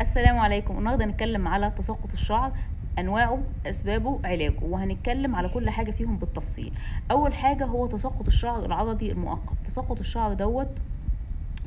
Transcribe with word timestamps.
السلام 0.00 0.38
عليكم. 0.38 0.78
النهارده 0.78 1.04
هنتكلم 1.04 1.48
على 1.48 1.72
تساقط 1.78 2.12
الشعر 2.12 2.52
أنواعه 2.98 3.38
أسبابه 3.66 4.20
علاجه 4.24 4.54
وهنتكلم 4.62 5.34
على 5.36 5.48
كل 5.48 5.70
حاجة 5.70 5.90
فيهم 5.90 6.16
بالتفصيل. 6.16 6.72
أول 7.10 7.34
حاجة 7.34 7.64
هو 7.64 7.86
تساقط 7.86 8.26
الشعر 8.26 8.64
العضدي 8.66 9.12
المؤقت. 9.12 9.56
تساقط 9.66 9.98
الشعر 9.98 10.32
دوت 10.32 10.68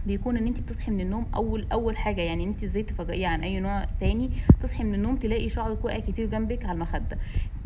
بيكون 0.06 0.38
إن 0.38 0.48
انت 0.48 0.60
بتصحي 0.60 0.92
من 0.92 1.02
النوم 1.02 1.26
أول 1.36 1.66
أول 1.72 1.98
حاجة 1.98 2.22
يعني 2.22 2.44
انت 2.44 2.64
إزاي 2.64 2.84
تفرقيه 2.84 3.28
عن 3.28 3.44
أي 3.44 3.60
نوع 3.60 3.86
تاني. 4.00 4.30
تصحي 4.64 4.84
من 4.84 4.94
النوم 4.94 5.16
تلاقي 5.16 5.50
شعرك 5.50 5.86
واقع 5.86 6.00
كتير 6.00 6.26
جنبك 6.26 6.64
على 6.66 6.72
المخدة. 6.72 7.18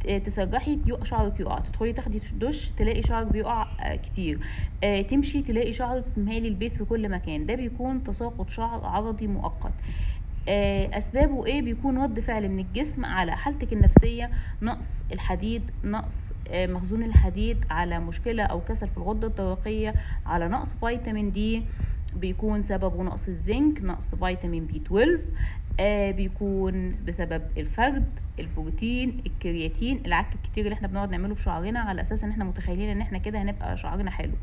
آه، 0.07 0.17
تسرحي 0.17 0.79
شعرك 1.03 1.39
يقع 1.39 1.59
تدخلي 1.59 1.93
تاخدي 1.93 2.21
دش 2.39 2.69
تلاقي 2.77 3.03
شعرك 3.03 3.27
بيقع 3.27 3.67
آه، 3.79 3.95
كتير. 3.95 4.39
آه، 4.83 5.01
تمشي 5.01 5.41
تلاقي 5.41 5.73
شعرك 5.73 6.03
مالي 6.17 6.47
البيت 6.47 6.75
في 6.75 6.85
كل 6.85 7.09
مكان. 7.09 7.45
ده 7.45 7.55
بيكون 7.55 8.03
تساقط 8.03 8.49
شعر 8.49 8.85
عضدي 8.85 9.27
مؤقت. 9.27 9.73
أسبابه 10.49 11.45
إيه؟ 11.45 11.61
بيكون 11.61 11.97
رد 11.97 12.19
فعل 12.19 12.49
من 12.49 12.59
الجسم 12.59 13.05
على 13.05 13.37
حالتك 13.37 13.73
النفسية 13.73 14.29
نقص 14.61 15.03
الحديد 15.13 15.61
نقص 15.83 16.15
آه، 16.49 16.67
مخزون 16.67 17.03
الحديد 17.03 17.57
على 17.69 17.99
مشكلة 17.99 18.43
أو 18.43 18.61
كسل 18.61 18.87
في 18.87 18.97
الغدة 18.97 19.27
الدرقيه 19.27 19.93
على 20.25 20.47
نقص 20.47 20.73
فيتامين 20.79 21.31
دي 21.31 21.63
بيكون 22.15 22.63
سببه 22.63 23.03
نقص 23.03 23.27
الزنك 23.27 23.81
نقص 23.81 24.15
فيتامين 24.15 24.65
بي 24.65 24.77
12 24.85 25.19
آه 25.79 26.11
بيكون 26.11 26.95
بسبب 27.07 27.41
الفرد 27.57 28.05
البروتين 28.39 29.21
الكرياتين 29.25 30.01
العك 30.05 30.27
الكتير 30.35 30.63
اللي 30.63 30.73
إحنا 30.73 30.87
بنقعد 30.87 31.11
نعمله 31.11 31.35
في 31.35 31.43
شعرنا 31.43 31.79
على 31.79 32.01
أساس 32.01 32.23
إن 32.23 32.29
إحنا 32.29 32.43
متخيلين 32.43 32.89
إن 32.89 33.01
إحنا 33.01 33.17
كده 33.17 33.41
هنبقى 33.41 33.77
شعرنا 33.77 34.11
حلو. 34.11 34.33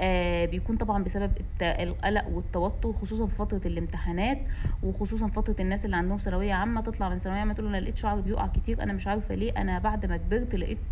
آه 0.00 0.44
بيكون 0.44 0.76
طبعا 0.76 1.04
بسبب 1.04 1.32
القلق 1.62 2.28
والتوتر 2.28 2.92
خصوصا 2.92 3.26
في 3.26 3.34
فترة 3.36 3.60
الامتحانات 3.66 4.38
وخصوصا 4.82 5.28
فترة 5.28 5.56
الناس 5.60 5.84
اللي 5.84 5.96
عندهم 5.96 6.18
ثانوية 6.18 6.54
عامة 6.54 6.80
تطلع 6.80 7.08
من 7.08 7.18
ثانوية 7.18 7.40
عامة 7.40 7.54
تقول 7.54 7.66
أنا 7.68 7.80
لقيت 7.80 7.96
شعري 7.96 8.22
بيقع 8.22 8.46
كتير 8.46 8.82
أنا 8.82 8.92
مش 8.92 9.06
عارفة 9.06 9.34
ليه 9.34 9.52
أنا 9.56 9.78
بعد 9.78 10.06
ما 10.06 10.16
كبرت 10.16 10.54
لقيت 10.54 10.88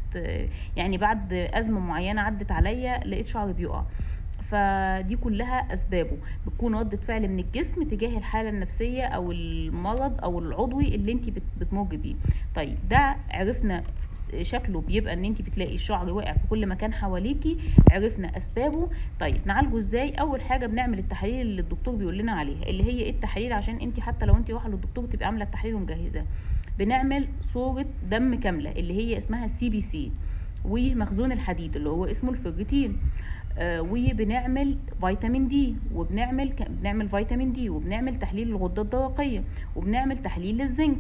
يعني 0.77 0.98
بعد 0.98 1.33
أزمة 1.33 1.80
معينة 1.80 2.22
عدت 2.22 2.52
عليا 2.52 2.98
لقيت 3.05 3.27
شعري 3.27 3.52
بيقع. 3.52 3.84
فدي 4.51 5.17
كلها 5.17 5.75
أسبابه. 5.75 6.17
بتكون 6.47 6.75
ردة 6.75 6.97
فعل 6.97 7.29
من 7.29 7.39
الجسم 7.39 7.83
تجاه 7.83 8.19
الحالة 8.19 8.48
النفسية 8.48 9.05
أو 9.05 9.33
المرض 9.33 10.20
أو 10.25 10.39
العضوي 10.39 10.95
اللي 10.95 11.12
انت 11.12 11.31
بت- 11.31 11.43
بتمر 11.61 11.83
بيه. 11.83 12.15
طيب 12.56 12.77
ده 12.91 13.17
عرفنا 13.31 13.83
شكله 14.43 14.81
بيبقى 14.81 15.12
إن 15.12 15.25
انت 15.25 15.43
بتلاقي 15.43 15.75
الشعر 15.75 16.12
واقع 16.12 16.33
في 16.33 16.47
كل 16.51 16.67
مكان 16.67 16.93
حواليكي 16.93 17.59
عرفنا 17.91 18.37
أسبابه. 18.37 18.89
طيب 19.21 19.41
نعالجه 19.47 19.78
إزاي؟ 19.78 20.11
أول 20.11 20.41
حاجة 20.43 20.67
بنعمل 20.67 20.98
التحاليل 20.98 21.41
اللي 21.47 21.61
الدكتور 21.61 21.95
بيقول 21.95 22.19
لنا 22.19 22.33
عليها 22.33 22.62
اللي 22.67 22.84
هي 22.84 23.01
إيه 23.01 23.11
التحاليل؟ 23.11 23.53
عشان 23.53 23.75
انت 23.77 24.01
حتى 24.01 24.27
لو 24.27 24.37
انت 24.37 24.51
رايحة 24.51 24.69
للدكتور 24.69 25.05
تبقى 25.06 25.27
عاملة 25.27 25.45
التحاليل 25.45 25.75
ومجهزاه 25.75 26.25
بنعمل 26.78 27.28
صورة 27.43 27.87
دم 28.11 28.34
كاملة 28.34 28.71
اللي 28.73 28.95
هي 28.95 29.19
اسمها 29.19 29.48
CBC 29.48 30.12
ومخزون 30.65 31.33
الحديد 31.33 31.77
اللي 31.77 31.89
هو 31.89 32.05
اسمه 32.05 32.31
الفيرتين 32.31 32.91
آه، 32.91 33.01
وبنعمل 33.62 34.77
فيتامين 35.00 35.48
دي 35.48 35.75
وبنعمل. 35.94 36.53
بنعمل 36.69 37.08
فيتامين 37.08 37.53
دي 37.53 37.70
وبنعمل 37.70 38.19
تحليل 38.19 38.48
الغدة 38.48 38.83
الدرقيه 38.83 39.42
وبنعمل 39.77 40.22
تحليل 40.22 40.58
للزنك 40.58 40.98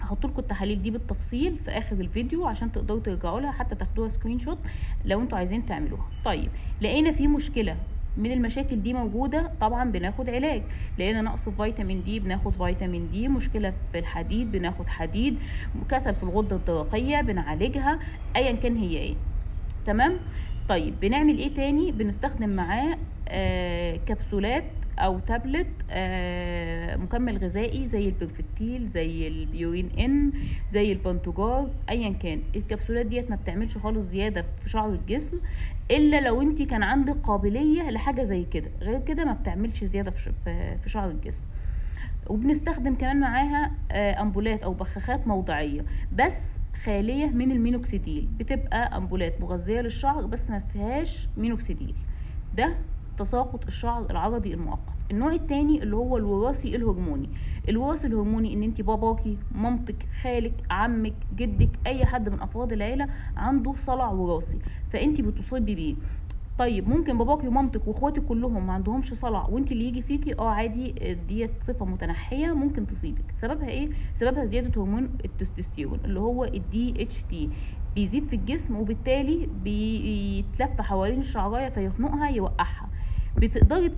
هحط 0.00 0.26
لكم 0.26 0.38
التحاليل 0.38 0.82
دي 0.82 0.90
بالتفصيل 0.90 1.56
في 1.64 1.70
آخر 1.70 1.96
الفيديو 1.96 2.46
عشان 2.46 2.72
تقدروا 2.72 3.00
ترجعوا 3.00 3.40
لها 3.40 3.52
حتى 3.52 3.74
تاخدوها 3.74 4.08
screenshot 4.08 4.58
لو 5.04 5.20
أنتوا 5.20 5.38
عايزين 5.38 5.66
تعملوها. 5.66 6.06
طيب 6.24 6.48
لقينا 6.82 7.12
في 7.12 7.26
مشكلة. 7.26 7.76
من 8.16 8.32
المشاكل 8.32 8.82
دي 8.82 8.92
موجودة 8.92 9.50
طبعا 9.60 9.90
بناخد 9.90 10.30
علاج. 10.30 10.62
لقينا 10.98 11.22
نقص 11.22 11.48
في 11.48 11.50
فيتامين 11.56 12.02
دي 12.02 12.20
بناخد 12.20 12.52
فيتامين 12.52 13.10
دي. 13.12 13.28
مشكلة 13.28 13.72
في 13.92 13.98
الحديد 13.98 14.52
بناخد 14.52 14.86
حديد. 14.88 15.36
كسل 15.90 16.14
في 16.14 16.22
الغدة 16.22 16.56
الدرقية 16.56 17.20
بنعالجها. 17.20 17.98
ايا 18.36 18.52
كان 18.52 18.76
هي 18.76 18.96
إيه. 18.98 19.14
تمام؟ 19.86 20.16
طيب 20.68 21.00
بنعمل 21.00 21.38
إيه 21.38 21.54
تاني؟ 21.54 21.92
بنستخدم 21.92 22.48
معاه 22.48 22.98
آه 23.28 23.96
كبسولات 23.96 24.64
أو 24.98 25.18
تابلت 25.18 25.66
آه 25.90 26.96
مكمل 26.96 27.38
غذائي 27.38 27.88
زي 27.88 28.08
البرفكتيل 28.08 28.88
زي 28.94 29.28
البيورين 29.28 29.90
إن 29.98 30.32
زي 30.72 30.92
البنتوجار 30.92 31.70
ايا 31.90 32.12
كان. 32.22 32.40
الكبسولات 32.56 33.06
ديت 33.06 33.30
ما 33.30 33.36
بتعملش 33.36 33.78
خالص 33.78 34.06
زيادة 34.10 34.44
في 34.62 34.70
شعر 34.70 34.88
الجسم 34.88 35.36
إلا 35.90 36.20
لو 36.20 36.42
أنت 36.42 36.62
كان 36.62 36.82
عندك 36.82 37.16
قابلية 37.24 37.90
لحاجة 37.90 38.24
زي 38.24 38.44
كده. 38.44 38.70
غير 38.80 39.00
كده 39.00 39.24
ما 39.24 39.32
بتعملش 39.32 39.84
زيادة 39.84 40.10
في 40.82 40.90
شعر 40.90 41.10
الجسم. 41.10 41.42
وبنستخدم 42.26 42.94
كمان 42.94 43.20
معاها 43.20 43.72
آه، 43.92 44.22
أمبولات 44.22 44.62
أو 44.62 44.72
بخاخات 44.72 45.26
موضعية. 45.26 45.84
بس 46.12 46.36
خالية 46.84 47.26
من 47.26 47.52
المينوكسيديل 47.52 48.28
بتبقى 48.38 48.96
أمبولات 48.96 49.40
مغذية 49.40 49.80
للشعر 49.80 50.26
بس 50.26 50.50
ما 50.50 50.58
فيهاش 50.58 51.28
مينوكسيديل. 51.36 51.94
ده 52.54 52.76
تساقط 53.18 53.66
الشعر 53.66 54.10
العرضي 54.10 54.54
المؤقت. 54.54 54.80
النوع 55.10 55.32
التاني 55.32 55.82
اللي 55.82 55.96
هو 55.96 56.16
الوراثي 56.16 56.76
الهرموني. 56.76 57.28
الوراثي 57.68 58.06
الهرموني 58.06 58.54
إن 58.54 58.62
انت 58.62 58.80
باباكي 58.80 59.38
مامتك 59.52 60.06
خالك 60.22 60.52
عمك 60.70 61.14
جدك 61.36 61.68
أي 61.86 62.06
حد 62.06 62.28
من 62.28 62.40
أفراد 62.40 62.72
العيلة 62.72 63.08
عنده 63.36 63.74
صلع 63.78 64.10
وراثي 64.10 64.58
فانت 64.92 65.20
بتصابي 65.20 65.74
بيه. 65.74 65.94
طيب 66.60 66.88
ممكن 66.88 67.18
باباكي 67.18 67.48
ومامتك 67.48 67.88
واخواتك 67.88 68.22
كلهم 68.24 68.66
ما 68.66 68.72
عندهمش 68.72 69.14
صلع 69.14 69.46
وانت 69.46 69.72
اللي 69.72 69.84
يجي 69.84 70.02
فيكي 70.02 70.38
آه 70.38 70.48
عادي 70.48 70.92
ديت 71.28 71.50
صفة 71.62 71.84
متنحية 71.86 72.54
ممكن 72.54 72.86
تصيبك. 72.86 73.34
سببها 73.42 73.68
إيه؟ 73.68 73.90
سببها 74.14 74.44
زيادة 74.44 74.82
هرمون 74.82 75.04
التستوستيرون 75.24 76.00
اللي 76.04 76.20
هو 76.20 76.44
ال 76.44 77.22
DHT 77.22 77.50
بيزيد 77.94 78.26
في 78.26 78.36
الجسم 78.36 78.76
وبالتالي 78.76 79.46
بيتلف 79.46 80.80
حوالين 80.80 81.20
الشعراية 81.20 81.68
فيخنقها 81.68 82.28
يوقعها. 82.28 82.90
بتقدري 83.36 83.88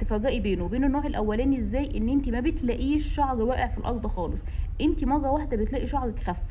تفرقي 0.00 0.40
بينه 0.40 0.64
وبين 0.64 0.84
النوع 0.84 1.06
الأولاني 1.06 1.58
إزاي؟ 1.58 1.98
ان 1.98 2.08
انت 2.08 2.28
ما 2.28 2.40
بتلاقيش 2.40 3.14
شعر 3.14 3.42
واقع 3.42 3.66
في 3.66 3.78
الأرض 3.78 4.06
خالص. 4.06 4.42
انت 4.80 5.04
مرة 5.04 5.30
واحدة 5.30 5.56
بتلاقي 5.56 5.86
شعرك 5.86 6.18
خف 6.18 6.42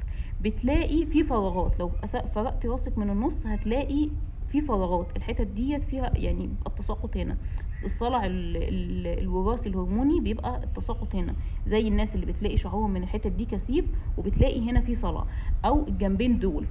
بتلاقي 0.41 1.05
في 1.05 1.23
فراغات. 1.23 1.79
لو 1.79 1.91
فرقتي 2.35 2.67
راسك 2.67 2.97
من 2.97 3.09
النص 3.09 3.45
هتلاقي 3.45 4.09
في 4.51 4.61
فراغات 4.61 5.07
الحتت 5.15 5.47
ديت 5.47 5.83
فيها 5.83 6.11
يعني 6.15 6.47
بيبقى 6.47 6.67
التساقط 6.71 7.17
هنا. 7.17 7.37
الصلع 7.85 8.25
ال- 8.25 8.57
ال- 8.57 9.19
الوراثي 9.19 9.69
الهرموني 9.69 10.19
بيبقى 10.19 10.63
التساقط 10.63 11.15
هنا. 11.15 11.33
زي 11.67 11.87
الناس 11.87 12.15
اللي 12.15 12.25
بتلاقي 12.25 12.57
شعرهم 12.57 12.91
من 12.91 13.03
الحتت 13.03 13.27
دي 13.27 13.45
كثيف 13.45 13.85
وبتلاقي 14.17 14.69
هنا 14.69 14.81
في 14.81 14.95
صلع. 14.95 15.25
أو 15.65 15.87
الجنبين 15.87 16.39
دول. 16.39 16.65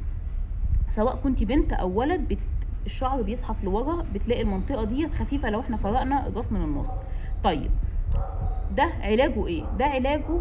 سواء 0.88 1.16
كنت 1.16 1.42
بنت 1.42 1.72
أو 1.72 1.98
ولد 1.98 2.28
بت... 2.28 2.38
الشعر 2.86 3.22
بيزحف 3.22 3.64
لورا 3.64 4.04
بتلاقي 4.14 4.42
المنطقة 4.42 4.84
ديت 4.84 5.14
خفيفة 5.14 5.50
لو 5.50 5.60
إحنا 5.60 5.76
فرقنا 5.76 6.26
الراس 6.26 6.52
من 6.52 6.62
النص. 6.62 6.88
طيب 7.44 7.70
ده 8.76 8.82
علاجه 9.00 9.46
إيه؟ 9.46 9.64
ده 9.78 9.84
علاجه 9.84 10.40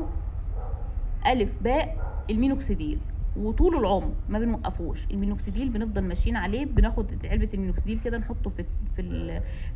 ألف 1.28 1.50
باء 1.62 1.98
المينوكسيديل. 2.30 3.00
وطول 3.40 3.76
العمر 3.78 4.12
ما 4.30 4.40
بنوقفوش. 4.40 5.00
المينوكسيديل 5.12 5.70
بنفضل 5.70 6.02
ماشيين 6.02 6.36
عليه 6.36 6.66
بناخد 6.66 7.06
علبة 7.24 7.50
المينوكسيديل 7.54 8.00
كده 8.06 8.18
نحطه 8.18 8.50
في 8.50 8.66
في 8.96 9.02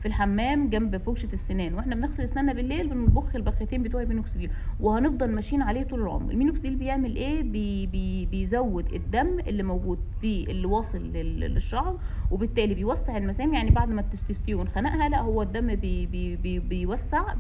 في 0.02 0.08
الحمام 0.08 0.70
جنب 0.70 0.98
فرشة 0.98 1.30
السنان. 1.34 1.74
وإحنا 1.74 1.96
بنغسل 1.96 2.24
اسناننا 2.24 2.54
بالليل 2.54 2.88
بنبخ 2.88 3.36
البختين 3.36 3.84
بتوع 3.84 4.02
المينوكسيديل 4.02 4.50
وهنفضل 4.80 5.32
ماشيين 5.32 5.62
عليه 5.62 5.84
طول 5.84 6.02
العمر. 6.02 6.32
المينوكسيديل 6.32 6.76
بيعمل 6.76 7.16
إيه؟ 7.16 7.44
بي 7.44 7.86
بي 7.88 8.26
بيزود 8.26 8.94
الدم 8.94 9.40
اللي 9.48 9.64
موجود 9.64 10.00
في 10.22 10.52
اللي 10.52 10.68
واصل 10.68 10.98
لل- 10.98 11.40
للشعر 11.40 12.00
وبالتالي 12.32 12.74
بيوسع 12.74 13.18
المسام. 13.18 13.54
يعني 13.54 13.72
بعد 13.72 13.90
ما 13.90 14.02
التستوستيرون 14.02 14.68
خنقها 14.68 15.10
لا 15.10 15.22
هو 15.22 15.42
الدم 15.42 15.76
بي 15.76 16.06
بي 16.06 16.36
بي 16.36 16.60
بيوسع 16.60 17.34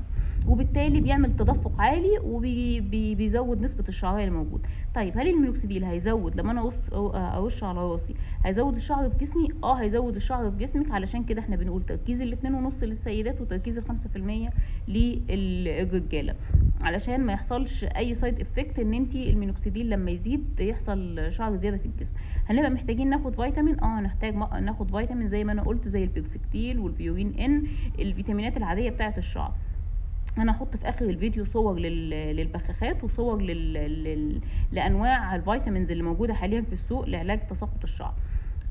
وبالتالي 0.47 1.01
بيعمل 1.01 1.35
تدفق 1.35 1.71
عالي 1.81 2.19
وبيزود 2.23 3.61
نسبة 3.61 3.83
الشعرية 3.89 4.23
اللي 4.23 4.35
موجود 4.35 4.61
طيب 4.95 5.17
هل 5.17 5.27
المينوكسيديل 5.27 5.83
هيزود 5.83 6.35
لما 6.35 6.51
أنا 6.51 6.71
أرش 7.37 7.63
على 7.63 7.79
راسي 7.79 8.15
هيزود 8.45 8.75
الشعر 8.75 9.09
في 9.09 9.17
جسمي؟ 9.25 9.47
آه 9.63 9.73
هيزود 9.73 10.15
الشعر 10.15 10.51
في 10.51 10.57
جسمك. 10.57 10.91
علشان 10.91 11.23
كده 11.23 11.41
إحنا 11.41 11.55
بنقول 11.55 11.83
تركيز 11.83 12.21
الاتنين 12.21 12.53
ونص 12.53 12.83
للسيدات 12.83 13.41
وتركيز 13.41 13.77
الخمسة 13.77 14.09
في 14.09 14.15
المية 14.15 14.49
للرجالة. 14.87 16.35
علشان 16.81 17.21
ما 17.25 17.33
يحصلش 17.33 17.83
أي 17.83 18.15
side 18.15 18.39
effect 18.41 18.79
إن 18.79 18.93
انت 18.93 19.15
المينوكسيديل 19.15 19.89
لما 19.89 20.11
يزيد 20.11 20.45
يحصل 20.59 21.27
شعر 21.31 21.55
زيادة 21.55 21.77
في 21.77 21.85
الجسم. 21.85 22.11
هنبقى 22.49 22.69
محتاجين 22.69 23.09
ناخد 23.09 23.35
فيتامين 23.35 23.79
آه 23.79 23.99
هنحتاج 23.99 24.35
ناخد 24.61 24.91
فيتامين 24.91 25.29
زي 25.29 25.43
ما 25.43 25.51
أنا 25.51 25.61
قلت 25.63 25.87
زي 25.87 26.03
البيرفكتيل 26.03 26.79
والبيورين 26.79 27.33
إن 27.39 27.63
الفيتامينات 27.99 28.57
العادية 28.57 28.89
بتاعة 28.89 29.13
الشعر. 29.17 29.51
أنا 30.37 30.51
هحط 30.51 30.77
في 30.77 30.89
آخر 30.89 31.05
الفيديو 31.05 31.45
صور 31.45 31.79
لل... 31.79 32.09
للبخاخات 32.09 33.03
وصور 33.03 33.41
لل... 33.41 33.73
لل... 33.73 34.41
لأنواع 34.71 35.35
ال 35.35 35.41
vitamins 35.41 35.91
اللي 35.91 36.03
موجودة 36.03 36.33
حاليا 36.33 36.61
في 36.61 36.73
السوق 36.73 37.05
لعلاج 37.05 37.39
تساقط 37.49 37.83
الشعر. 37.83 38.13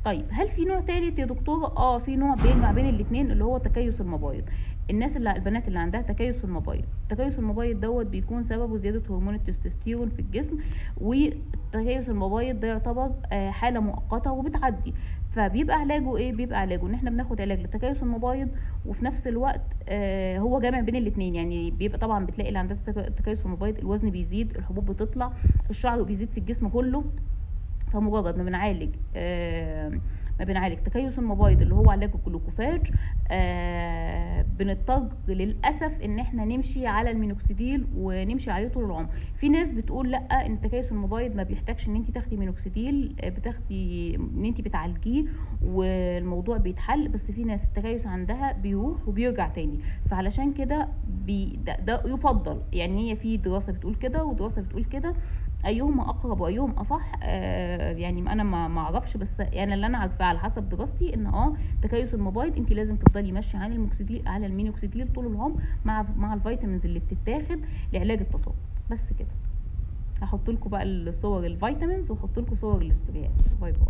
طيب 0.04 0.24
هل 0.30 0.48
في 0.50 0.64
نوع 0.64 0.80
تالت 0.80 1.18
يا 1.18 1.24
دكتوره 1.26 1.66
آه 1.76 1.98
في 1.98 2.16
نوع 2.16 2.34
بيجمع 2.34 2.72
بين 2.72 2.86
الاثنين 2.88 3.30
اللي 3.30 3.44
هو 3.44 3.58
تكيس 3.58 4.00
المبايض. 4.00 4.44
الناس 4.90 5.16
اللي 5.16 5.32
البنات 5.36 5.68
اللي 5.68 5.78
عندها 5.78 6.02
تكيس 6.02 6.36
في 6.38 6.44
المبيض 6.44 6.84
تكيس 7.08 7.38
المبيض 7.38 7.80
دوت 7.80 8.06
بيكون 8.06 8.44
سببه 8.44 8.76
زيادة 8.76 9.02
هرمون 9.10 9.34
التستوستيرون 9.34 10.08
في 10.08 10.18
الجسم 10.18 10.58
وتكيس 11.00 12.08
المبيض 12.08 12.60
ده 12.60 12.68
يعتبر 12.68 13.10
آه، 13.32 13.50
حالة 13.50 13.80
مؤقتة 13.80 14.32
وبتعدي. 14.32 14.94
فبيبقى 15.34 15.76
علاجه 15.76 16.16
إيه؟ 16.16 16.32
بيبقى 16.32 16.58
علاجه 16.60 16.86
إن 16.86 16.94
إحنا 16.94 17.10
بناخد 17.10 17.40
علاج 17.40 17.60
لتكيس 17.60 18.02
المبيض 18.02 18.48
وفي 18.86 19.04
نفس 19.04 19.26
الوقت 19.26 19.60
آه 19.88 20.38
هو 20.38 20.60
جامع 20.60 20.80
بين 20.80 20.96
الاثنين 20.96 21.34
يعني 21.34 21.70
بيبقى 21.70 21.98
طبعا 21.98 22.26
بتلاقي 22.26 22.48
اللي 22.48 22.58
عندها 22.58 22.76
تك- 22.86 23.12
تكيس 23.18 23.38
في 23.40 23.46
المبيض 23.46 23.78
الوزن 23.78 24.10
بيزيد 24.10 24.56
الحبوب 24.56 24.90
بتطلع 24.90 25.32
الشعر 25.70 26.02
بيزيد 26.02 26.30
في 26.30 26.38
الجسم 26.38 26.68
كله. 26.68 27.04
فمجرد 27.92 28.36
ما 28.38 28.44
بنعالج 28.44 28.94
آه 29.16 29.88
ما 30.38 30.44
بنعالج 30.44 30.78
تكيس 30.78 31.18
المبيض 31.18 31.62
اللي 31.62 31.74
هو 31.74 31.90
علاج 31.90 32.10
الجلوكوفاج 32.14 32.90
بنضطر 34.58 35.08
للأسف 35.28 35.92
إن 36.04 36.18
إحنا 36.18 36.44
نمشي 36.44 36.86
على 36.86 37.10
المينوكسيديل 37.10 37.86
ونمشي 37.96 38.50
عليه 38.50 38.68
طول 38.68 38.84
العمر. 38.84 39.08
في 39.40 39.48
ناس 39.48 39.72
بتقول 39.72 40.10
لأ 40.10 40.46
إن 40.46 40.60
تكيس 40.60 40.92
المبيض 40.92 41.34
ما 41.36 41.42
بيحتاجش 41.42 41.88
إن 41.88 41.96
انت 41.96 42.10
تاخدي 42.10 42.36
مينوكسيديل 42.36 43.14
آه، 43.20 43.28
بتاخدي 43.28 44.14
إن 44.16 44.44
انت 44.44 44.60
بتعالجيه 44.60 45.24
والموضوع 45.62 46.56
بيتحل 46.56 47.08
بس 47.08 47.30
في 47.30 47.44
ناس 47.44 47.60
التكيس 47.64 48.06
عندها 48.06 48.52
بيروح 48.52 49.08
وبيرجع 49.08 49.48
تاني. 49.48 49.80
فعلشان 50.10 50.52
كده 50.52 50.88
ده, 51.66 51.76
ده 51.86 52.02
يفضل. 52.06 52.60
يعني 52.72 53.10
هي 53.10 53.16
في 53.16 53.36
دراسة 53.36 53.72
بتقول 53.72 53.94
كده 53.94 54.24
ودراسة 54.24 54.62
بتقول 54.62 54.84
كده. 54.84 55.14
ايهما 55.66 56.10
أقرب 56.10 56.40
وايهم 56.40 56.70
أصح 56.70 57.12
آه 57.22 57.92
يعني 57.92 58.20
أنا 58.32 58.42
ما 58.68 58.80
أعرفش 58.80 59.16
بس 59.16 59.40
يعني 59.40 59.74
اللي 59.74 59.86
أنا 59.86 59.98
عارفاه 59.98 60.26
على 60.26 60.38
حسب 60.38 60.68
دراستي 60.68 61.14
إن 61.14 61.26
آه 61.26 61.56
تكيس 61.82 62.14
المبيض 62.14 62.56
انت 62.56 62.72
لازم 62.72 62.96
تفضلي 62.96 63.32
ماشية 63.32 63.58
على 63.58 63.74
الموكسيديل 63.74 64.28
على 64.28 64.46
المينوكسيديل 64.46 65.12
طول 65.12 65.26
العمر 65.26 65.62
مع 65.84 66.02
مع 66.16 66.34
ال 66.34 66.40
vitamins 66.40 66.84
اللي 66.84 66.98
بتتاخد 66.98 67.58
لعلاج 67.92 68.20
التساقط 68.20 68.54
بس 68.90 69.12
كده. 69.18 69.28
هحط 70.22 70.50
لكم 70.50 70.70
بقى 70.70 70.82
الصور 70.82 71.46
ال 71.46 71.53
vitamins 71.53 72.10
واحط 72.10 72.38
لكم 72.38 72.56
صور 72.56 72.82
الاسبريهات 72.82 73.30
bye 73.60 73.72
bye. 73.72 73.88